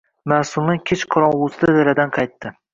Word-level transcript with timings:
Maʼsuma 0.31 0.75
kech 0.91 1.05
qorongʼusida 1.17 1.79
daladan 1.79 2.19
qaytdi. 2.19 2.57